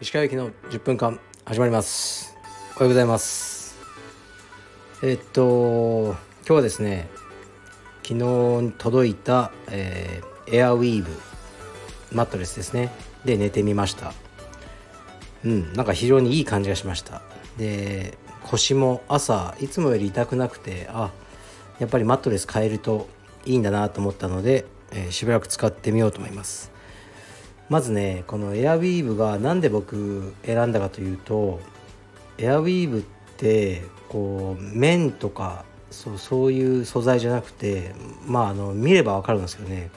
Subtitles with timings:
[0.00, 2.36] 石川行きの10分間始まります。
[2.76, 3.78] おはようございます。
[5.02, 7.08] えっと今日はですね
[8.02, 11.08] 昨日届いた、えー、エアウィーヴ
[12.12, 12.90] マットレスですね。
[13.24, 14.12] で寝てみました。
[15.46, 17.22] うんなんか非常にいい感じがしました。
[17.56, 21.10] で腰も朝いつもより痛くなくてあ
[21.78, 23.08] やっぱりマットレス変えると
[23.44, 26.70] いいんだなと思ったので、えー、しばらく使ってみようと思います。
[27.68, 31.60] まずねこのエアウィーヴが何で僕選んだかというと
[32.36, 33.04] エアウィーヴっ
[33.36, 37.94] てこう綿とかそうそういう素材じゃなくて
[38.26, 39.90] まああの見れば分かるんですけどね。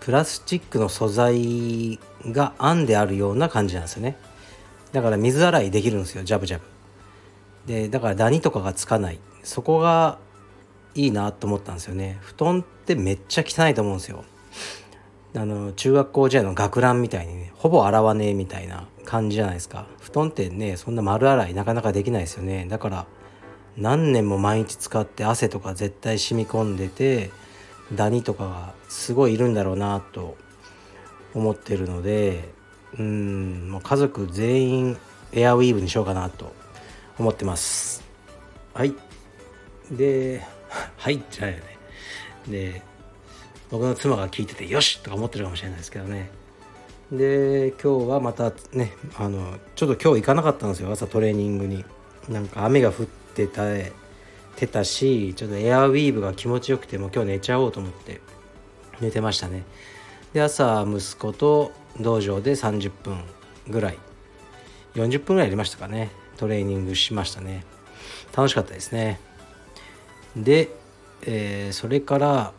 [0.00, 4.16] プラスチックの素材が編んであるような感じなんですよね。
[4.92, 6.64] だから水洗いできるんですよジャブジャブ。
[7.66, 9.18] でだからダニとかがつかない。
[9.42, 10.18] そこが
[10.96, 12.18] いいなと思ったんですよね。
[12.22, 14.24] 布団ってめっちゃ汚いと思うんですよ。
[15.36, 19.86] あの中学校時代の学ランみたいにねほぼ洗わねえみたいな感じじゃないですか。
[20.00, 22.66] 布団ってねそんな丸洗いなかなかできないですよね。
[22.68, 23.06] だから
[23.76, 27.30] 何年も毎日使って汗とか絶対染み込んでて
[27.92, 30.38] ダニとかがすごいいるんだろうなと
[31.34, 32.48] 思ってるので
[32.98, 34.96] うんもう家族全員
[35.32, 36.54] エアウィーヴにしようかなと
[37.18, 38.02] 思ってます。
[38.72, 38.94] はい。
[39.90, 40.55] で
[40.96, 41.62] はいじゃあね。
[42.48, 42.82] で
[43.70, 46.30] 僕の妻が聞いててよしとか思ってるかもしれないですけどね。
[47.10, 50.90] で今日はまたねあのちょっと今日行かなかったんですよ。
[50.90, 51.84] 朝トレーニングに。
[52.28, 53.62] なんか雨が降ってた
[54.56, 58.20] てたしちょっとエアウィーヴが気持ちよくてもう今日寝ちゃおうと思って
[59.00, 59.62] 寝てましたね。
[60.32, 63.22] で朝息子と道場で30分
[63.68, 63.98] ぐらい。
[64.94, 66.10] 40分ぐらいやりましたかね。
[66.36, 67.64] トレーニングしましたね。
[68.34, 69.20] 楽しかったですね。
[70.36, 70.70] で、
[71.22, 72.52] えー、それから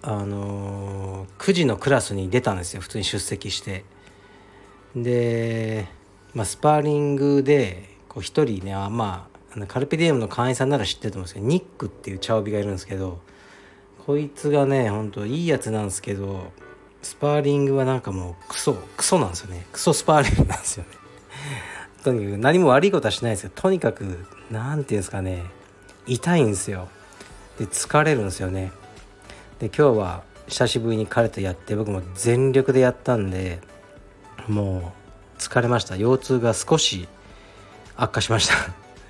[0.00, 2.80] あのー、9時のクラスに出たんですよ。
[2.80, 3.84] 普通に出席して。
[4.96, 5.88] で、
[6.34, 8.24] まあ、スパーリングでこう1
[8.58, 13.20] 人ねまあカルペディエムの会員さんなら知ってると思うんですけどニックっていう茶帯がいるんですけど
[14.06, 16.52] こいつがねほんといいやつなんですけど
[17.02, 19.66] スパーリングはなんかもうクソクソなんですよね。
[19.72, 20.90] クソスパーリングなんですよね。
[22.02, 23.50] とにかく何も悪いことはしないですよ。
[23.54, 25.44] とにかく何て言うんですかね
[26.06, 26.88] 痛いんですよ。
[27.58, 28.72] で疲れるんですよね。
[29.58, 33.60] で今日は久しぶりに彼とやって僕も全力でやったんで
[34.46, 34.92] も
[35.36, 35.96] う疲れました。
[35.96, 37.08] 腰痛が少し
[37.96, 38.54] 悪化しました。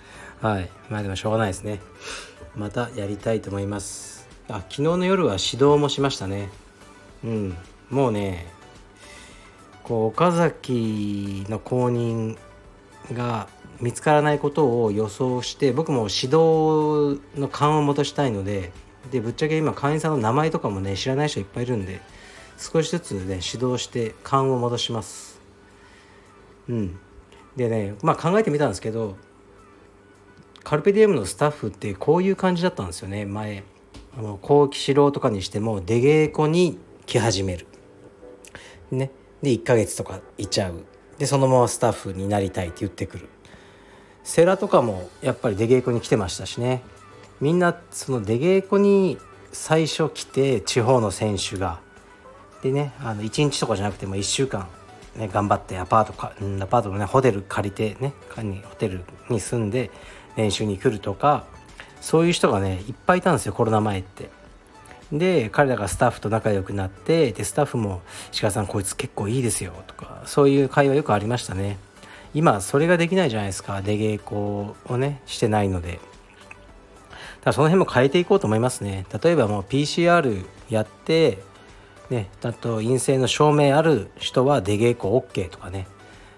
[0.48, 0.70] はい。
[0.88, 1.80] まあでもしょうがないですね。
[2.56, 4.26] またやりたいと思います。
[4.48, 6.48] あ昨日の夜は指導もしましたね。
[7.22, 7.56] うん。
[7.90, 8.46] もうね
[9.82, 12.36] こう岡崎の公認
[13.12, 13.48] が
[13.80, 18.72] 見つからないことを予想して僕も指導の勘を戻したいので
[19.10, 22.00] でぶっちゃけ今会員さんの名前とかもね知らない人いっぱいいるんで
[22.58, 25.40] 少しずつね指導して勘を戻します。
[26.68, 26.98] うん。
[27.56, 29.16] でねまあ考えてみたんですけど
[30.64, 33.62] カルペディエムのスタッフってこういう感じだったんですよね前。
[34.16, 37.66] あの後期指導とかにしても出稽古に来始める。
[38.90, 39.12] ね。
[39.40, 40.84] で1ヶ月とかいちゃう。
[41.18, 43.28] でそのままスタッフになりたいって言ってくる。
[44.28, 46.82] 世良とかもやっぱり出稽古に来てましたしね
[47.40, 49.16] みんなその出稽古に
[49.52, 51.80] 最初来て地方の選手が
[52.62, 54.68] でねあの1日とかじゃなくても1週間、
[55.16, 59.00] ね、頑張ってアパートかアパートのねホテル借りてねホテル
[59.30, 59.90] に住んで
[60.36, 61.46] 練習に来るとか
[62.02, 64.28] そういう人がねいっぱいいたんですよコロナ前って。
[65.10, 68.02] で彼らがスタッフと仲良くなってでスタッフも
[68.38, 71.78] 「鹿さんこいつ結構いいですよ」とかそういう会話よくありましたね
[72.38, 73.82] 今それができないじゃないですか。
[73.82, 75.94] 出稽古をねしてないので。
[75.94, 76.00] だか
[77.46, 79.06] らその辺も変えていこうと思いますね。
[79.20, 81.38] 例えばもう PCR やって
[82.10, 85.88] ねあと陰性の証明ある人は出稽古 OK とかね。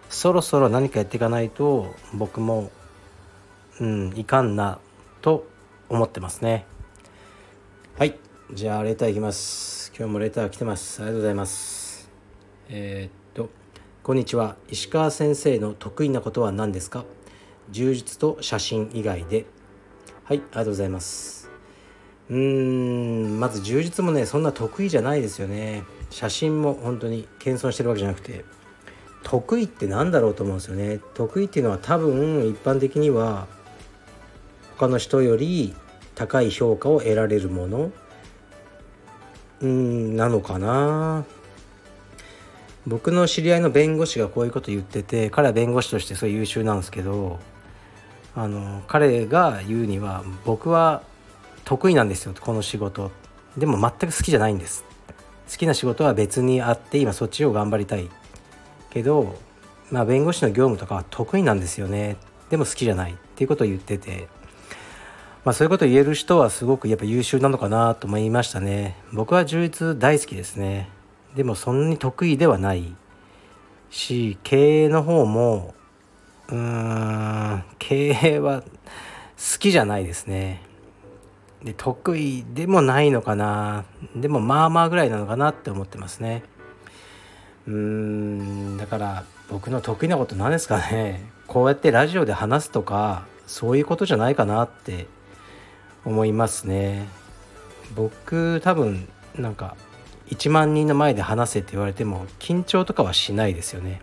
[0.08, 2.70] そろそろ何かやっていかないと僕も
[3.78, 4.78] うんいかんな
[5.20, 5.46] と
[5.90, 6.64] 思ってますね。
[7.98, 8.16] はい。
[8.54, 9.92] じゃあレターいきます。
[9.94, 11.02] 今日もレター来てます。
[11.02, 12.10] ありがとうございます。
[12.70, 13.19] えー、っ
[14.02, 14.56] こんにちは。
[14.70, 17.04] 石川先生の得意なことは何ですか？
[17.70, 19.44] 充実と写真以外で。
[20.24, 21.50] はいありがとうございます。
[22.30, 25.84] うーんまず充実もねそんな得意じゃないですよね。
[26.08, 28.46] 写真も本当に謙遜してるわけじゃなくて。
[29.22, 30.98] 得意って何だろうと思うんですよね。
[31.12, 33.48] 得意っていうのは多分一般的には
[34.78, 35.74] 他の人より
[36.14, 37.92] 高い評価を得られるもの
[39.60, 41.26] うんなのかな。
[42.86, 47.38] 僕の知り合いの弁護士がこういうこと言ってて彼は弁護士としてすごい優秀なんですけど
[48.34, 51.02] あの彼が言うには僕は
[51.64, 53.10] 得意なんですよこの仕事。
[53.56, 54.84] でも全く好きじゃないんです。
[55.50, 58.08] 好きな仕事は別にあって今そっちを頑張りたい。
[58.90, 59.36] けど
[59.90, 62.16] まあ弁護士の業務とかは得意なんですよね。
[62.48, 63.12] でも好きじゃない。
[63.12, 64.28] っていうことを言ってて。
[65.44, 68.96] まあそういうことを言える人はすごくやっぱ優秀なのかなと思いましたね。
[69.12, 70.88] 僕は充実大好きですね。
[71.34, 72.94] でもそんなに得意ではない
[73.90, 75.74] し経営の方も
[76.48, 76.56] うー
[77.56, 78.66] ん経営は好
[79.58, 80.62] きじゃないですね。
[81.62, 83.84] で得意でもないのかな。
[84.16, 86.42] でもまあまあぐらいなのかなって思ってますね。
[87.66, 91.30] うーんだから僕の得意なこと何ですかね。
[91.46, 95.06] こうやってラジオで話すとかそういうことじゃないかなって
[96.04, 97.08] 思いますね。
[97.94, 99.76] 僕多分なんか
[100.30, 104.00] 1万人の前で話せって言われても緊張とかはしないですよね。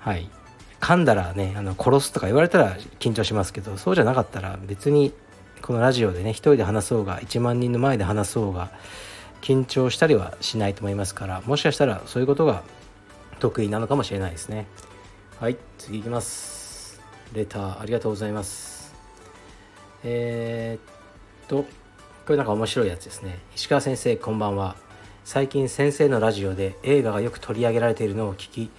[0.00, 0.28] はい。
[0.80, 5.12] 噛んだらねあの殺すとか言われたら緊張しますけどそうじゃなかったら別に
[5.60, 8.70] このラジオでね一人で話そうが1万人の前で話そうが
[9.40, 12.62] 緊張したりはしないと思いますからもしかしたらそういうことが
[13.40, 14.66] 得意なのかもしれないですね。
[15.38, 17.00] はい次いきます。
[17.32, 18.94] レターありがとうございます。
[20.04, 21.64] えー、っと
[22.26, 23.38] これなんか面白いやつですね。
[23.54, 24.87] 石川先生こんばんは。
[25.30, 28.70] 最近先生のラジオで映画がよく取り上げられているのを聞き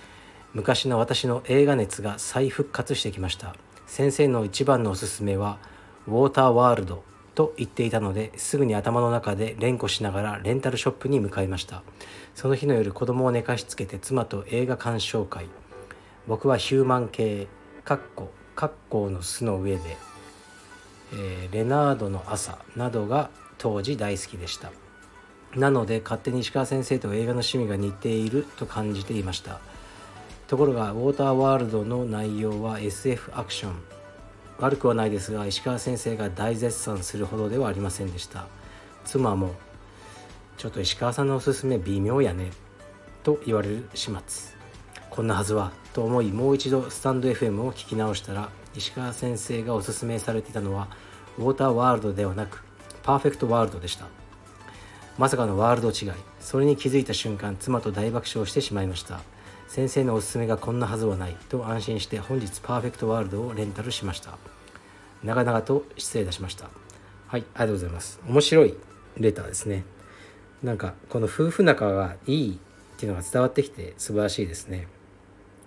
[0.56, 3.56] 昔の私の映画熱が再復活してきました。
[3.86, 5.60] 先生の一番のおすすめは
[6.08, 7.04] ウォーターワールド
[7.36, 11.84] と言っていたのですぐに頭の中で連呼しながらレンタルショップに向かいました。
[12.34, 15.46] その日の夜子供を寝かしつけて妻と映画鑑賞会。
[16.28, 17.46] 僕はヒューマン系
[17.86, 19.98] カッコカッコの巣の上で、
[21.14, 23.30] えー、レナードの朝などが
[23.60, 24.72] 当時大好きでした。
[25.56, 29.60] なので勝手に石川先生と映画の趣味が似ていると感じていました。
[30.48, 33.76] ところがウォーターワールドの内容は SF アクション。
[34.60, 38.48] 悪くはないですが石川先生が大絶賛するほどではありませんでした。
[39.06, 39.56] 妻も
[40.58, 42.52] ちょっと石川さんのおすすめ微妙やね
[43.24, 44.56] と言われる始末
[45.10, 50.90] こんなはずはと思いもう一度スタンド FM を聞き直したら石川先生がおすすめされていたのは
[51.38, 52.62] ウォーターワールドではなく
[53.04, 54.19] パーフェクトワールドでした。
[55.20, 56.22] まさかのワールド違い。
[56.40, 59.20] それに気づいた瞬間妻と大爆笑してしまいました。
[59.68, 64.38] 先生のおすすめがこんなはずはないと安心して本日パーフェクトワールドをレンタルしました。
[65.22, 66.70] 長々と失礼いたしました。
[67.28, 68.22] はいありがとうございます。
[68.30, 68.74] 面白い
[69.18, 69.84] レターですね。
[70.64, 74.88] なんかこの夫婦仲がいいっていうのが伝わってきて素晴らしいですね。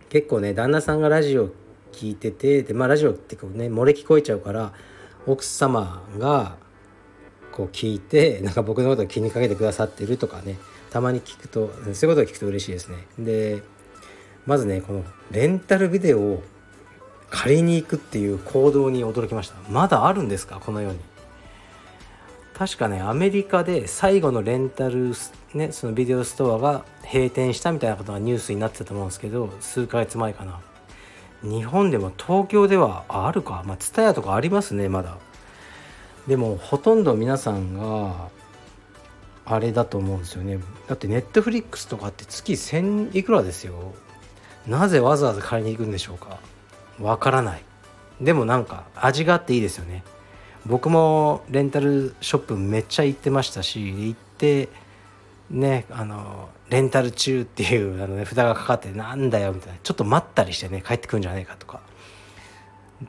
[0.08, 1.50] 結構ね旦那さんがラジオ
[1.92, 4.72] 聞いててでまあラジオってこうね漏れ聞こえちゃうから
[5.26, 6.56] 奥様が
[7.52, 10.58] こう聞いて なんか僕のことを気にかけてくださってるとかね
[10.90, 12.96] たまに聞くとそういうことを聞くと嬉しいですね。
[13.18, 13.62] で
[14.46, 16.42] まずねこのレンタルビデオを
[17.30, 19.54] 借りに行くっていう行動に驚きました。
[19.70, 20.60] まだあるんですか？
[20.60, 20.98] このように。
[22.54, 25.12] 確かねアメリカで最後のレンタル
[25.54, 30.60] ねそのビデオストアが閉店したみたいなことがニュースになってたと思うんですけど数ヶ月前かな。
[31.42, 33.62] 日本でも東京ではあるか？
[33.66, 35.16] まあ蔦屋とかありますねまだ。
[36.26, 38.28] でもほとんど皆さんが
[39.44, 40.58] あれだと思うんですよね。
[40.86, 43.92] だってネットフリックスとかって月1000いくらですよ。
[44.66, 46.38] なぜわざわざ買いに行くんでしょうか。
[47.00, 47.62] わからない。
[48.20, 50.04] でもなんか味があっていいですよね。
[50.64, 54.68] 僕もレンタルショップめっちゃ行ってましたし行って
[55.50, 59.78] ねあのレンタル中っていうあの、ね、札がかかってなんだよみたいな。
[59.82, 61.80] ちょっと待ったりしてね帰ってくるんじゃねえかとか。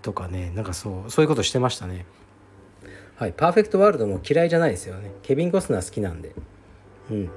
[0.01, 2.07] とかねなんかそうそういうことしてましたね。
[3.15, 5.11] はいパーフェクトワールドも嫌いじゃないですよね。
[5.21, 6.33] ケビン・コスナー好きなんで。
[7.11, 7.29] うん。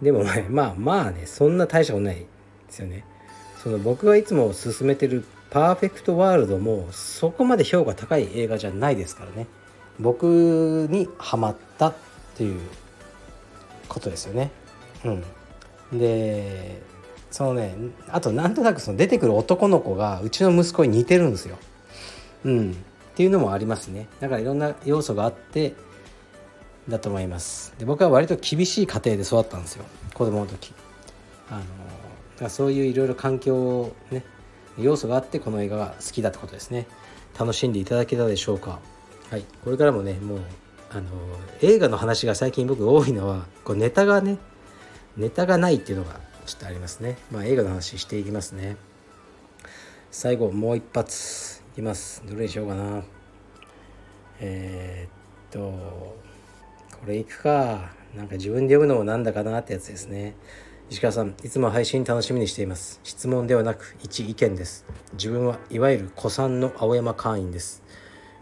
[0.00, 2.26] でもねまあまあねそんな大したことないで
[2.68, 3.04] すよね。
[3.62, 9.46] その僕がいつも勧めてるパーフェクトワールドもそこまで評価高い映画じゃないですからね。
[10.00, 11.94] 僕にハマったっ
[12.34, 12.60] ていう
[13.88, 14.50] ことですよね。
[15.04, 15.10] う
[15.94, 15.98] ん。
[15.98, 16.80] で
[17.30, 17.74] そのね
[18.08, 21.58] あとなんとなくその出てくる男の子がうちの息子に似てるんですよ。
[22.44, 22.76] うん。
[23.12, 24.08] っていうのもありますね。
[24.20, 25.74] だからいろんな要素があって
[26.88, 27.74] だと思います。
[27.78, 29.84] で僕は割と厳しい家庭で育ったんですよ。
[30.14, 30.72] 子供の時。
[31.50, 31.62] あの
[32.40, 34.24] だそういういろいろ環境ね
[34.78, 36.86] 要素があってこの映画が好きだってことですね。
[37.38, 38.80] 楽しんでいただけたでしょうか。
[39.30, 39.44] はい。
[39.62, 40.40] これからもねもう
[40.90, 41.10] あの
[41.60, 44.38] 映画の話が最近僕多いのはこうネタがね
[45.18, 47.18] ネタがないっていうのがちょっとありますね。
[47.30, 48.76] まあ映画の話していきますね。
[50.10, 51.61] 最後もう一発。
[51.72, 52.22] いきます。
[52.26, 53.02] どれにしようかな。
[54.40, 56.16] えー、っとこ
[57.06, 57.92] れいくか。
[58.14, 60.36] なんか自分で読むのもなんだかなってやつですね。
[60.90, 63.00] 石川さんいつも配信楽しみにしています。
[63.04, 64.84] 質問ではなく一意見です。
[65.14, 67.82] 自分はいわゆる古参の青山会員です。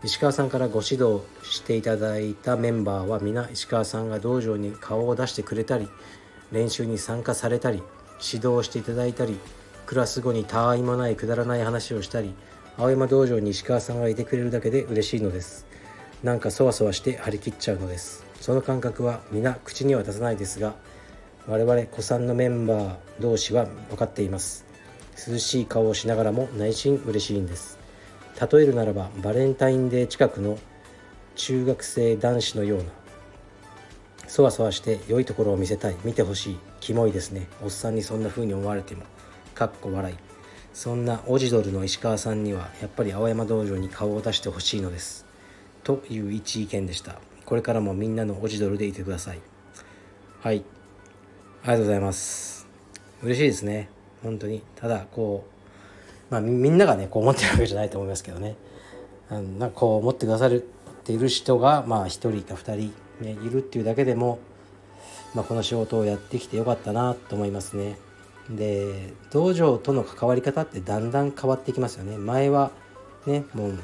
[0.03, 5.89] 石川さんからご指導していただいたメンバーは皆石川さんが道場に顔を出してくれたり
[6.51, 7.81] 練習に参加されたり
[8.21, 9.39] 指導していただいたり
[9.87, 12.35] クラス後にたわいもないくだらない話をしたり
[12.81, 15.67] 青山道場に石川さんがいてくれるだけで嬉しいのです。
[16.23, 18.25] なんかそわそわして張り切っちゃうのです。
[18.41, 20.75] その感覚は皆口には出さないですが
[21.47, 24.65] 我々古参のメンバー同士は分かっています。
[25.29, 27.79] 涼しい顔をしながらも内心嬉しいんです。
[28.51, 30.59] 例えるならばバレンタインデー近くの
[31.35, 32.85] 中学生男子のような
[34.27, 37.47] そわそわして良いところを見せたい見てほしいキモいですね。
[37.63, 39.03] おっさんにそんな風に思われても
[39.55, 40.30] かっこ笑い。
[40.73, 45.27] そんなオジドルの石川さんにはやっぱり青山道場に顔を出してほしいのです。
[45.83, 47.17] という一意見でした。
[47.45, 49.41] これからもみんなのオジドルでいてください。
[50.41, 50.65] はい。
[51.63, 52.69] ありがとうございます。
[53.23, 53.89] 嬉しいですね。
[54.23, 54.63] 本当に。
[54.77, 55.45] ただこ
[56.31, 58.57] うまあみんながねこう思ってるわけじゃないと思いますけどね。
[59.29, 64.39] あのなんかこう思ってくださるっている人がまあ1人か2人、ね、いるっていうだけでも、
[65.35, 67.97] まあ、この仕事をやってきてよかったなと思いますね。
[68.51, 72.19] で道場との関わり方ってだんだん変わってきますよね。
[72.19, 72.71] 前は
[73.27, 73.79] ねもう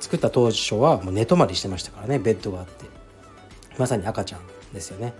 [0.00, 2.86] 作った当初はもう寝泊まりしてましたからねベッドがあって。
[3.78, 4.40] まさに赤ちゃん
[4.72, 5.12] ですよね。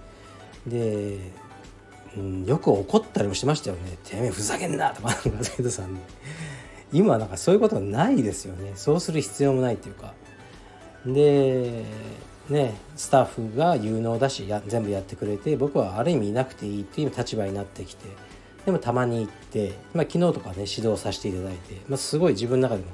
[0.66, 1.19] で、
[2.16, 5.11] うん、よく怒ったりもしてましたよね「てめえふざけんな!」とか
[5.43, 6.00] 生徒さんに。
[6.93, 8.73] 今はなんかそういうことないですよね。
[8.76, 10.14] そうする必要もないっていうか。
[11.05, 11.85] で
[12.49, 18.07] ねスタッフが有能だしや全部やってくれて僕はある意味いなくていいっていう立場になってきて。
[18.67, 22.91] でもたまに行って、まあ、昨日とかね指導させていただいて、まあ、すごい自分の中でも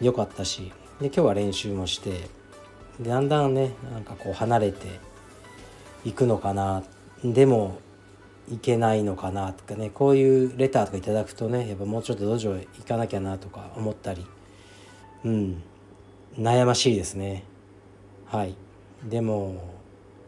[0.00, 2.28] 良かったしで今日は練習もして
[3.00, 4.86] だんだんねなんかこう離れて
[6.04, 6.82] いくのかな
[7.24, 7.78] でも
[8.50, 14.26] いけないのかなとかねこういうレターとかいただくとねやっぱもうちょっと道場行かなきゃなとか思ったり
[15.24, 15.62] うん
[16.38, 17.44] 悩ましいですね。
[18.26, 18.54] はい。
[19.04, 19.62] でも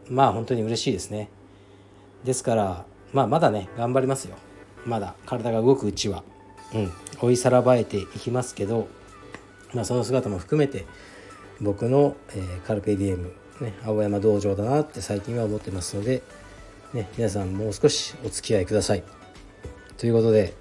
[0.07, 1.29] まあ本当に嬉しいですね。
[2.23, 4.35] ですからまあまだね頑張りますよ。
[4.85, 6.23] まだ体が動くうちは
[6.73, 8.87] うん追いさらばえていきますけど
[9.73, 10.85] まあその姿も含めて
[11.61, 16.21] 僕の、えー、カルペディエム、ね、青山道場だなって最近は思ってますので、
[16.93, 19.03] ね、皆さんもう少しお付き合いください。
[19.97, 20.53] ということで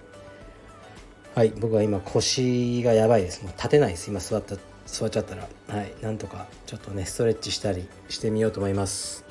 [1.34, 3.42] はい僕は今腰がやばいです。
[3.42, 4.08] もう立てないです。
[4.08, 5.48] 今座った座っちゃったら。
[5.68, 9.24] はいなんとかちょっとねストレッチしたりしてみようと思います。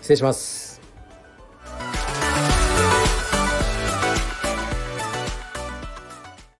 [0.00, 0.69] 失礼します。